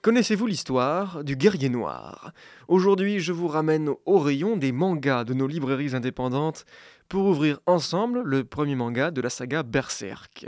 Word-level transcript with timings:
Connaissez-vous 0.00 0.46
l'histoire 0.46 1.24
du 1.24 1.34
guerrier 1.34 1.68
noir? 1.68 2.32
Aujourd'hui, 2.68 3.18
je 3.18 3.32
vous 3.32 3.48
ramène 3.48 3.90
au 4.06 4.20
rayon 4.20 4.56
des 4.56 4.70
mangas 4.70 5.24
de 5.24 5.34
nos 5.34 5.48
librairies 5.48 5.96
indépendantes 5.96 6.66
pour 7.08 7.26
ouvrir 7.26 7.58
ensemble 7.66 8.22
le 8.22 8.44
premier 8.44 8.76
manga 8.76 9.10
de 9.10 9.20
la 9.20 9.28
saga 9.28 9.64
Berserk. 9.64 10.46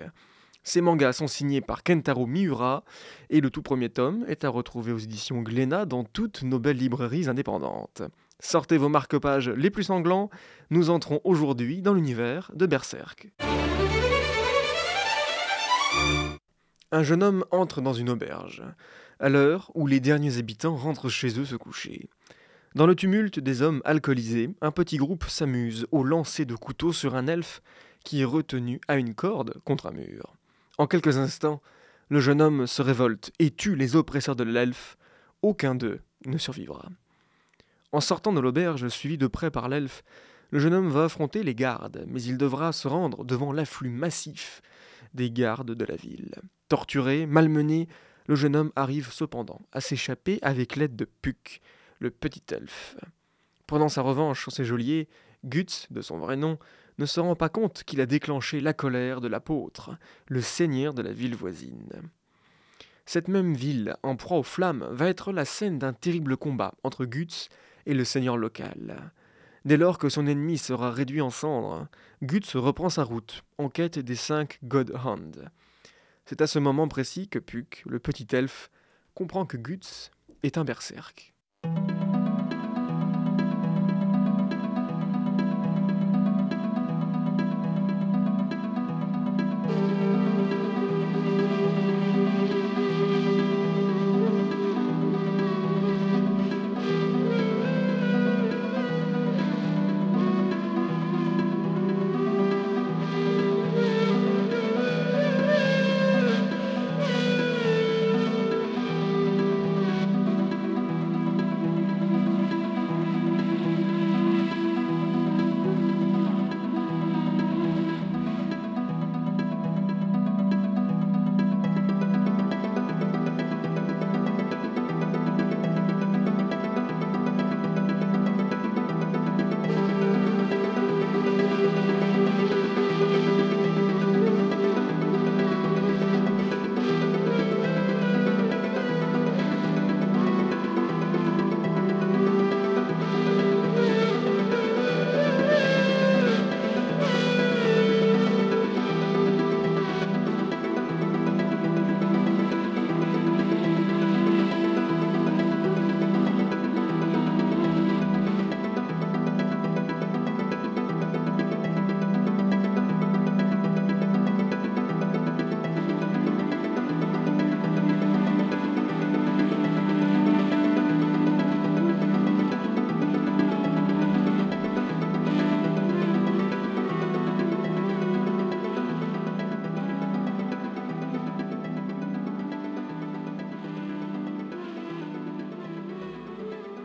Ces 0.63 0.81
mangas 0.81 1.15
sont 1.15 1.27
signés 1.27 1.61
par 1.61 1.83
Kentaro 1.83 2.27
Miura 2.27 2.85
et 3.29 3.41
le 3.41 3.51
tout 3.51 3.63
premier 3.63 3.89
tome 3.89 4.25
est 4.29 4.45
à 4.45 4.49
retrouver 4.49 4.93
aux 4.93 4.99
éditions 4.99 5.43
Glénat 5.43 5.85
dans 5.85 6.05
toutes 6.05 6.45
nos 6.45 6.61
belles 6.61 6.77
librairies 6.77 7.29
indépendantes. 7.29 8.03
Sortez 8.39 8.79
vos 8.79 8.89
marque-pages 8.89 9.49
les 9.49 9.71
plus 9.71 9.85
sanglants, 9.85 10.31
nous 10.71 10.91
entrons 10.91 11.21
aujourd'hui 11.25 11.83
dans 11.83 11.95
l'univers 11.95 12.53
de 12.55 12.67
Berserk. 12.67 13.31
Un 16.93 17.03
jeune 17.03 17.25
homme 17.25 17.45
entre 17.51 17.81
dans 17.81 17.93
une 17.93 18.11
auberge 18.11 18.63
à 19.21 19.29
l'heure 19.29 19.71
où 19.75 19.87
les 19.87 20.01
derniers 20.01 20.39
habitants 20.39 20.77
rentrent 20.77 21.09
chez 21.09 21.39
eux 21.39 21.45
se 21.45 21.57
coucher. 21.57 22.09
Dans 22.75 22.87
le 22.87 22.95
tumulte 22.95 23.39
des 23.39 23.63
hommes 23.63 23.83
alcoolisés, 23.85 24.51
un 24.61 24.71
petit 24.71 24.97
groupe 24.97 25.25
s'amuse 25.25 25.87
au 25.93 26.03
lancer 26.03 26.45
de 26.45 26.55
couteaux 26.55 26.93
sur 26.93 27.15
un 27.15 27.27
elfe 27.27 27.63
qui 28.05 28.23
est 28.23 28.25
retenu 28.25 28.81
à 28.89 28.97
une 28.97 29.15
corde 29.15 29.61
contre 29.65 29.87
un 29.87 29.93
mur. 29.93 30.35
En 30.79 30.87
quelques 30.87 31.19
instants, 31.19 31.61
le 32.09 32.21
jeune 32.21 32.41
homme 32.41 32.67
se 32.67 32.81
révolte 32.81 33.33
et 33.39 33.51
tue 33.51 33.77
les 33.77 33.97
oppresseurs 33.97 34.37
de 34.37 34.45
l'elfe. 34.45 34.97
Aucun 35.43 35.75
d'eux 35.75 36.01
ne 36.27 36.39
survivra. 36.39 36.89
En 37.93 38.01
sortant 38.01 38.33
de 38.33 38.41
l'auberge, 38.41 38.89
suivi 38.89 39.19
de 39.19 39.27
près 39.27 39.51
par 39.51 39.69
l'elfe, 39.69 40.03
le 40.51 40.59
jeune 40.59 40.75
homme 40.75 40.89
va 40.89 41.05
affronter 41.05 41.43
les 41.43 41.55
gardes, 41.55 42.05
mais 42.09 42.23
il 42.23 42.39
devra 42.39 42.73
se 42.73 42.89
rendre 42.89 43.25
devant 43.25 43.53
l'afflux 43.53 43.91
massif 43.91 44.63
des 45.15 45.31
gardes 45.31 45.73
de 45.73 45.85
la 45.85 45.97
ville. 45.97 46.37
Torturé, 46.69 47.27
malmené, 47.27 47.89
le 48.31 48.37
jeune 48.37 48.55
homme 48.55 48.71
arrive 48.77 49.11
cependant 49.11 49.61
à 49.73 49.81
s'échapper 49.81 50.39
avec 50.43 50.77
l'aide 50.77 50.95
de 50.95 51.05
Puck, 51.05 51.61
le 51.99 52.13
petit 52.13 52.45
elfe. 52.53 52.97
Prenant 53.67 53.89
sa 53.89 54.03
revanche 54.03 54.41
sur 54.43 54.53
ses 54.53 54.65
geôliers, 54.65 55.09
Guts, 55.45 55.89
de 55.91 56.01
son 56.01 56.17
vrai 56.17 56.37
nom, 56.37 56.57
ne 56.99 57.07
se 57.07 57.19
rend 57.19 57.35
pas 57.35 57.49
compte 57.49 57.83
qu'il 57.83 58.01
a 58.01 58.07
déclenché 58.07 58.61
la 58.61 58.73
colère 58.73 59.21
de 59.21 59.27
l'apôtre, 59.27 59.99
le 60.29 60.43
seigneur 60.43 60.95
de 60.95 61.03
la 61.03 61.13
ville 61.13 61.35
voisine. 61.35 61.91
Cette 63.05 63.27
même 63.27 63.55
ville, 63.55 63.97
en 64.05 64.15
proie 64.15 64.39
aux 64.39 64.45
flammes, 64.45 64.87
va 64.93 65.09
être 65.09 65.33
la 65.33 65.45
scène 65.45 65.81
d'un 65.81 65.93
terrible 65.93 66.37
combat 66.37 66.75
entre 66.85 67.07
Guts 67.07 67.49
et 67.87 67.95
le 67.95 68.05
seigneur 68.05 68.37
local. 68.37 69.11
Dès 69.65 69.77
lors 69.77 69.99
que 69.99 70.09
son 70.09 70.29
ennemi 70.29 70.57
sera 70.57 70.93
réduit 70.93 71.21
en 71.21 71.31
cendres, 71.31 71.89
Guts 72.23 72.53
reprend 72.55 72.91
sa 72.91 73.03
route, 73.03 73.43
en 73.59 73.69
quête 73.69 73.99
des 73.99 74.15
cinq 74.15 74.61
God 74.63 74.95
Hand. 75.05 75.51
C'est 76.31 76.43
à 76.43 76.47
ce 76.47 76.61
moment 76.61 76.87
précis 76.87 77.27
que 77.27 77.41
Puck, 77.41 77.83
le 77.87 77.99
petit 77.99 78.29
elfe, 78.37 78.71
comprend 79.15 79.47
que 79.47 79.57
Guts 79.57 80.13
est 80.45 80.59
un 80.59 80.65
berserk. 80.65 81.35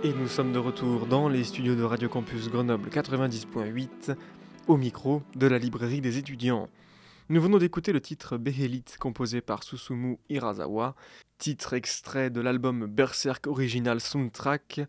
Et 0.05 0.13
nous 0.13 0.27
sommes 0.27 0.53
de 0.53 0.59
retour 0.59 1.07
dans 1.07 1.27
les 1.27 1.43
studios 1.43 1.73
de 1.73 1.81
Radio 1.81 2.07
Campus 2.07 2.47
Grenoble 2.51 2.89
90.8 2.89 4.16
au 4.67 4.77
micro 4.77 5.23
de 5.35 5.47
la 5.47 5.57
librairie 5.57 5.99
des 5.99 6.19
étudiants. 6.19 6.69
Nous 7.29 7.41
venons 7.41 7.57
d'écouter 7.57 7.91
le 7.91 7.99
titre 7.99 8.38
Behelit 8.38 8.85
composé 8.99 9.41
par 9.41 9.63
Susumu 9.63 10.19
Hirasawa, 10.29 10.94
titre 11.39 11.73
extrait 11.73 12.29
de 12.29 12.39
l'album 12.39 12.85
Berserk 12.85 13.47
Original 13.47 13.99
Soundtrack 13.99 14.81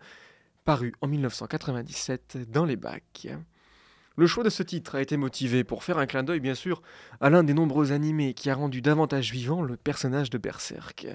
paru 0.67 0.93
en 1.01 1.07
1997 1.07 2.51
dans 2.51 2.67
les 2.67 2.77
bacs. 2.77 3.29
Le 4.17 4.27
choix 4.27 4.45
de 4.45 4.51
ce 4.51 4.63
titre 4.63 4.97
a 4.97 5.01
été 5.01 5.17
motivé 5.17 5.65
pour 5.65 5.83
faire 5.83 5.97
un 5.97 6.05
clin 6.05 6.25
d'œil 6.25 6.41
bien 6.41 6.55
sûr 6.55 6.83
à 7.23 7.31
l'un 7.31 7.43
des 7.43 7.55
nombreux 7.55 7.93
animés 7.93 8.35
qui 8.35 8.51
a 8.51 8.55
rendu 8.55 8.83
davantage 8.83 9.33
vivant 9.33 9.63
le 9.63 9.79
personnage 9.79 10.29
de 10.29 10.37
Berserk. 10.37 11.07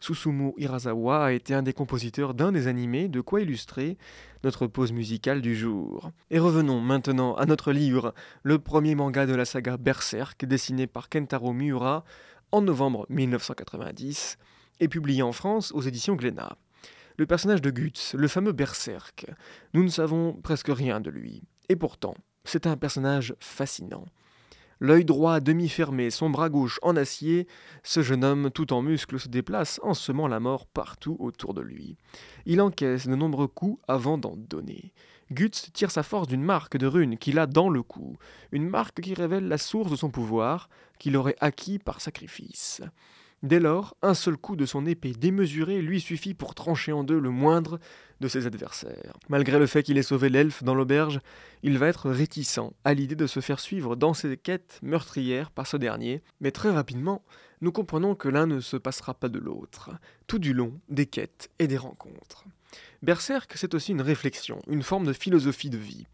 Susumu 0.00 0.54
Hirasawa 0.56 1.26
a 1.26 1.32
été 1.32 1.54
un 1.54 1.62
des 1.62 1.74
compositeurs 1.74 2.32
d'un 2.32 2.52
des 2.52 2.66
animés, 2.66 3.08
de 3.08 3.20
quoi 3.20 3.42
illustrer 3.42 3.98
notre 4.42 4.66
pause 4.66 4.92
musicale 4.92 5.42
du 5.42 5.54
jour. 5.54 6.10
Et 6.30 6.38
revenons 6.38 6.80
maintenant 6.80 7.34
à 7.34 7.44
notre 7.44 7.72
livre, 7.72 8.14
le 8.42 8.58
premier 8.58 8.94
manga 8.94 9.26
de 9.26 9.34
la 9.34 9.44
saga 9.44 9.76
Berserk, 9.76 10.46
dessiné 10.46 10.86
par 10.86 11.10
Kentaro 11.10 11.52
Miura 11.52 12.04
en 12.50 12.62
novembre 12.62 13.06
1990 13.10 14.38
et 14.80 14.88
publié 14.88 15.22
en 15.22 15.32
France 15.32 15.70
aux 15.72 15.82
éditions 15.82 16.16
Glénat. 16.16 16.56
Le 17.18 17.26
personnage 17.26 17.60
de 17.60 17.70
Guts, 17.70 18.14
le 18.14 18.28
fameux 18.28 18.52
Berserk, 18.52 19.26
nous 19.74 19.84
ne 19.84 19.90
savons 19.90 20.32
presque 20.32 20.70
rien 20.70 21.00
de 21.00 21.10
lui. 21.10 21.42
Et 21.68 21.76
pourtant, 21.76 22.14
c'est 22.44 22.66
un 22.66 22.78
personnage 22.78 23.34
fascinant. 23.38 24.06
L'œil 24.82 25.04
droit 25.04 25.40
demi-fermé, 25.40 26.08
son 26.10 26.30
bras 26.30 26.48
gauche 26.48 26.78
en 26.80 26.96
acier, 26.96 27.46
ce 27.82 28.02
jeune 28.02 28.24
homme 28.24 28.50
tout 28.50 28.72
en 28.72 28.80
muscles 28.80 29.20
se 29.20 29.28
déplace 29.28 29.78
en 29.82 29.92
semant 29.92 30.26
la 30.26 30.40
mort 30.40 30.66
partout 30.66 31.16
autour 31.18 31.52
de 31.52 31.60
lui. 31.60 31.98
Il 32.46 32.62
encaisse 32.62 33.06
de 33.06 33.14
nombreux 33.14 33.46
coups 33.46 33.78
avant 33.88 34.16
d'en 34.16 34.36
donner. 34.36 34.94
Guts 35.30 35.50
tire 35.50 35.90
sa 35.90 36.02
force 36.02 36.28
d'une 36.28 36.42
marque 36.42 36.78
de 36.78 36.86
rune 36.86 37.18
qu'il 37.18 37.38
a 37.38 37.46
dans 37.46 37.68
le 37.68 37.82
cou, 37.82 38.16
une 38.52 38.68
marque 38.68 39.02
qui 39.02 39.12
révèle 39.12 39.48
la 39.48 39.58
source 39.58 39.90
de 39.90 39.96
son 39.96 40.10
pouvoir 40.10 40.70
qu'il 40.98 41.14
aurait 41.14 41.36
acquis 41.40 41.78
par 41.78 42.00
sacrifice. 42.00 42.80
Dès 43.42 43.58
lors, 43.58 43.96
un 44.02 44.12
seul 44.12 44.36
coup 44.36 44.54
de 44.54 44.66
son 44.66 44.84
épée 44.84 45.12
démesurée 45.12 45.80
lui 45.80 46.00
suffit 46.00 46.34
pour 46.34 46.54
trancher 46.54 46.92
en 46.92 47.04
deux 47.04 47.18
le 47.18 47.30
moindre 47.30 47.78
de 48.20 48.28
ses 48.28 48.46
adversaires. 48.46 49.16
Malgré 49.30 49.58
le 49.58 49.66
fait 49.66 49.82
qu'il 49.82 49.96
ait 49.96 50.02
sauvé 50.02 50.28
l'elfe 50.28 50.62
dans 50.62 50.74
l'auberge, 50.74 51.20
il 51.62 51.78
va 51.78 51.88
être 51.88 52.10
réticent 52.10 52.60
à 52.84 52.92
l'idée 52.92 53.16
de 53.16 53.26
se 53.26 53.40
faire 53.40 53.58
suivre 53.58 53.96
dans 53.96 54.12
ses 54.12 54.36
quêtes 54.36 54.78
meurtrières 54.82 55.50
par 55.50 55.66
ce 55.66 55.78
dernier, 55.78 56.22
mais 56.42 56.50
très 56.50 56.70
rapidement, 56.70 57.22
nous 57.62 57.72
comprenons 57.72 58.14
que 58.14 58.28
l'un 58.28 58.46
ne 58.46 58.60
se 58.60 58.76
passera 58.76 59.14
pas 59.14 59.30
de 59.30 59.38
l'autre, 59.38 59.90
tout 60.26 60.38
du 60.38 60.52
long 60.52 60.78
des 60.90 61.06
quêtes 61.06 61.50
et 61.58 61.66
des 61.66 61.78
rencontres. 61.78 62.44
Berserk, 63.02 63.52
c'est 63.56 63.74
aussi 63.74 63.92
une 63.92 64.02
réflexion, 64.02 64.60
une 64.68 64.82
forme 64.82 65.06
de 65.06 65.14
philosophie 65.14 65.70
de 65.70 65.78
vie. 65.78 66.06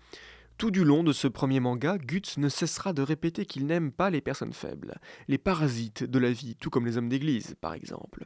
Tout 0.59 0.71
du 0.71 0.85
long 0.85 1.03
de 1.03 1.13
ce 1.13 1.29
premier 1.29 1.61
manga, 1.61 1.99
Guts 1.99 2.39
ne 2.39 2.49
cessera 2.49 2.95
de 2.95 3.03
répéter 3.03 3.45
qu'il 3.45 3.67
n'aime 3.67 3.93
pas 3.93 4.09
les 4.09 4.23
personnes 4.23 4.55
faibles, 4.55 4.95
les 5.29 5.37
parasites 5.37 6.03
de 6.03 6.19
la 6.19 6.33
vie, 6.33 6.57
tout 6.57 6.71
comme 6.71 6.87
les 6.87 6.97
hommes 6.97 7.11
d'église, 7.11 7.57
par 7.61 7.75
exemple. 7.75 8.25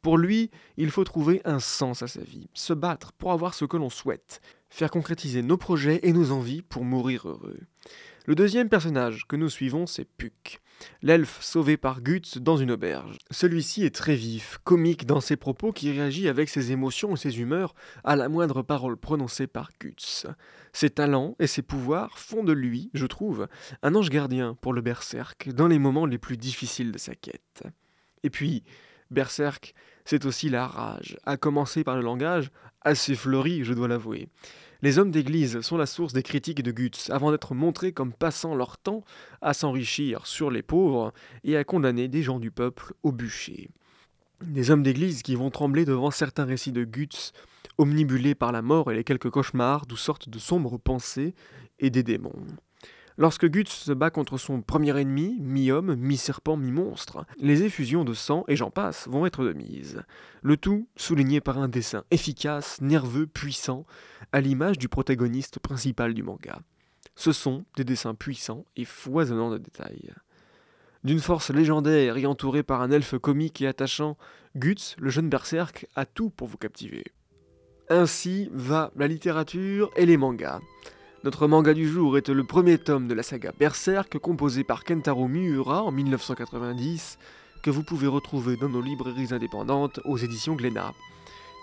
Pour 0.00 0.16
lui, 0.16 0.52
il 0.76 0.92
faut 0.92 1.02
trouver 1.02 1.42
un 1.44 1.58
sens 1.58 2.04
à 2.04 2.06
sa 2.06 2.20
vie, 2.20 2.48
se 2.54 2.72
battre 2.72 3.12
pour 3.12 3.32
avoir 3.32 3.54
ce 3.54 3.64
que 3.64 3.76
l'on 3.76 3.90
souhaite, 3.90 4.40
faire 4.70 4.92
concrétiser 4.92 5.42
nos 5.42 5.56
projets 5.56 5.98
et 6.04 6.12
nos 6.12 6.30
envies 6.30 6.62
pour 6.62 6.84
mourir 6.84 7.28
heureux. 7.28 7.58
Le 8.26 8.36
deuxième 8.36 8.68
personnage 8.68 9.26
que 9.26 9.34
nous 9.34 9.48
suivons, 9.48 9.88
c'est 9.88 10.04
Puck 10.04 10.60
l'elfe 11.02 11.40
sauvé 11.42 11.76
par 11.76 12.00
Guts 12.00 12.38
dans 12.40 12.56
une 12.56 12.70
auberge. 12.70 13.18
Celui-ci 13.30 13.84
est 13.84 13.94
très 13.94 14.14
vif, 14.14 14.58
comique 14.64 15.06
dans 15.06 15.20
ses 15.20 15.36
propos 15.36 15.72
qui 15.72 15.90
réagit 15.90 16.28
avec 16.28 16.48
ses 16.48 16.72
émotions 16.72 17.14
et 17.14 17.18
ses 17.18 17.40
humeurs 17.40 17.74
à 18.04 18.16
la 18.16 18.28
moindre 18.28 18.62
parole 18.62 18.96
prononcée 18.96 19.46
par 19.46 19.70
Guts. 19.80 20.26
Ses 20.72 20.90
talents 20.90 21.36
et 21.38 21.46
ses 21.46 21.62
pouvoirs 21.62 22.18
font 22.18 22.44
de 22.44 22.52
lui, 22.52 22.90
je 22.94 23.06
trouve, 23.06 23.48
un 23.82 23.94
ange 23.94 24.10
gardien 24.10 24.56
pour 24.60 24.72
le 24.72 24.80
berserk 24.80 25.50
dans 25.50 25.68
les 25.68 25.78
moments 25.78 26.06
les 26.06 26.18
plus 26.18 26.36
difficiles 26.36 26.92
de 26.92 26.98
sa 26.98 27.14
quête. 27.14 27.62
Et 28.22 28.30
puis, 28.30 28.64
berserk, 29.10 29.74
c'est 30.04 30.24
aussi 30.24 30.48
la 30.48 30.66
rage, 30.66 31.16
à 31.24 31.36
commencer 31.36 31.84
par 31.84 31.96
le 31.96 32.02
langage, 32.02 32.50
assez 32.80 33.14
fleuri, 33.14 33.64
je 33.64 33.74
dois 33.74 33.88
l'avouer. 33.88 34.28
Les 34.82 34.98
hommes 34.98 35.12
d'église 35.12 35.60
sont 35.60 35.76
la 35.76 35.86
source 35.86 36.12
des 36.12 36.24
critiques 36.24 36.62
de 36.62 36.72
Guts, 36.72 37.08
avant 37.10 37.30
d'être 37.30 37.54
montrés 37.54 37.92
comme 37.92 38.12
passant 38.12 38.56
leur 38.56 38.78
temps 38.78 39.04
à 39.40 39.54
s'enrichir 39.54 40.26
sur 40.26 40.50
les 40.50 40.62
pauvres 40.62 41.12
et 41.44 41.56
à 41.56 41.62
condamner 41.62 42.08
des 42.08 42.24
gens 42.24 42.40
du 42.40 42.50
peuple 42.50 42.92
au 43.04 43.12
bûcher. 43.12 43.70
Des 44.44 44.72
hommes 44.72 44.82
d'église 44.82 45.22
qui 45.22 45.36
vont 45.36 45.50
trembler 45.50 45.84
devant 45.84 46.10
certains 46.10 46.44
récits 46.44 46.72
de 46.72 46.82
Guts, 46.82 47.30
omnibulés 47.78 48.34
par 48.34 48.50
la 48.50 48.60
mort 48.60 48.90
et 48.90 48.96
les 48.96 49.04
quelques 49.04 49.30
cauchemars 49.30 49.86
d'où 49.86 49.96
sortent 49.96 50.28
de 50.28 50.40
sombres 50.40 50.78
pensées 50.78 51.36
et 51.78 51.90
des 51.90 52.02
démons. 52.02 52.44
Lorsque 53.18 53.46
Guts 53.46 53.68
se 53.68 53.92
bat 53.92 54.10
contre 54.10 54.38
son 54.38 54.62
premier 54.62 54.98
ennemi, 54.98 55.36
mi-homme, 55.40 55.94
mi-serpent, 55.96 56.56
mi-monstre, 56.56 57.26
les 57.38 57.62
effusions 57.62 58.04
de 58.04 58.14
sang 58.14 58.44
et 58.48 58.56
j'en 58.56 58.70
passe 58.70 59.06
vont 59.08 59.26
être 59.26 59.44
de 59.44 59.52
mise. 59.52 60.02
Le 60.42 60.56
tout 60.56 60.88
souligné 60.96 61.40
par 61.40 61.58
un 61.58 61.68
dessin 61.68 62.04
efficace, 62.10 62.80
nerveux, 62.80 63.26
puissant, 63.26 63.84
à 64.32 64.40
l'image 64.40 64.78
du 64.78 64.88
protagoniste 64.88 65.58
principal 65.58 66.14
du 66.14 66.22
manga. 66.22 66.60
Ce 67.14 67.32
sont 67.32 67.64
des 67.76 67.84
dessins 67.84 68.14
puissants 68.14 68.64
et 68.76 68.86
foisonnants 68.86 69.50
de 69.50 69.58
détails. 69.58 70.12
D'une 71.04 71.20
force 71.20 71.50
légendaire 71.50 72.16
et 72.16 72.26
entouré 72.26 72.62
par 72.62 72.80
un 72.80 72.90
elfe 72.90 73.18
comique 73.18 73.60
et 73.60 73.66
attachant, 73.66 74.16
Guts, 74.56 74.94
le 74.98 75.10
jeune 75.10 75.28
berserk, 75.28 75.86
a 75.96 76.06
tout 76.06 76.30
pour 76.30 76.48
vous 76.48 76.56
captiver. 76.56 77.04
Ainsi 77.88 78.48
va 78.52 78.92
la 78.96 79.08
littérature 79.08 79.90
et 79.96 80.06
les 80.06 80.16
mangas. 80.16 80.60
Notre 81.24 81.46
manga 81.46 81.72
du 81.72 81.88
jour 81.88 82.18
est 82.18 82.30
le 82.30 82.42
premier 82.42 82.78
tome 82.78 83.06
de 83.06 83.14
la 83.14 83.22
saga 83.22 83.52
Berserk, 83.56 84.18
composé 84.18 84.64
par 84.64 84.82
Kentaro 84.82 85.28
Miura 85.28 85.84
en 85.84 85.92
1990, 85.92 87.16
que 87.62 87.70
vous 87.70 87.84
pouvez 87.84 88.08
retrouver 88.08 88.56
dans 88.56 88.68
nos 88.68 88.82
librairies 88.82 89.32
indépendantes 89.32 90.00
aux 90.04 90.16
éditions 90.16 90.56
Glénat. 90.56 90.94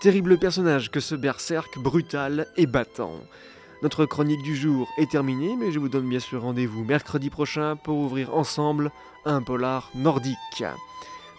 Terrible 0.00 0.38
personnage 0.38 0.90
que 0.90 0.98
ce 0.98 1.14
Berserk 1.14 1.78
brutal 1.78 2.46
et 2.56 2.64
battant. 2.64 3.12
Notre 3.82 4.06
chronique 4.06 4.42
du 4.42 4.56
jour 4.56 4.88
est 4.96 5.10
terminée, 5.10 5.54
mais 5.58 5.72
je 5.72 5.78
vous 5.78 5.90
donne 5.90 6.08
bien 6.08 6.20
sûr 6.20 6.40
rendez-vous 6.40 6.82
mercredi 6.82 7.28
prochain 7.28 7.76
pour 7.76 7.98
ouvrir 7.98 8.34
ensemble 8.34 8.90
un 9.26 9.42
polar 9.42 9.90
nordique. 9.94 10.64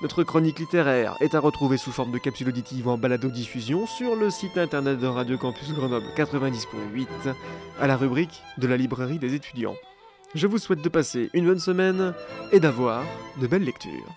Notre 0.01 0.23
chronique 0.23 0.57
littéraire 0.57 1.15
est 1.19 1.35
à 1.35 1.39
retrouver 1.39 1.77
sous 1.77 1.91
forme 1.91 2.11
de 2.11 2.17
capsule 2.17 2.49
auditive 2.49 2.87
en 2.87 2.97
balado-diffusion 2.97 3.85
sur 3.85 4.15
le 4.15 4.31
site 4.31 4.57
internet 4.57 4.99
de 4.99 5.05
Radio 5.05 5.37
Campus 5.37 5.71
Grenoble 5.73 6.07
90.8 6.17 7.35
à 7.79 7.85
la 7.85 7.97
rubrique 7.97 8.41
de 8.57 8.65
la 8.65 8.77
librairie 8.77 9.19
des 9.19 9.35
étudiants. 9.35 9.75
Je 10.33 10.47
vous 10.47 10.57
souhaite 10.57 10.81
de 10.81 10.89
passer 10.89 11.29
une 11.33 11.45
bonne 11.45 11.59
semaine 11.59 12.15
et 12.51 12.59
d'avoir 12.59 13.03
de 13.39 13.45
belles 13.45 13.63
lectures. 13.63 14.07